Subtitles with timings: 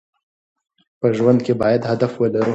[0.99, 2.49] په ژوند کې باید هدف ولرو.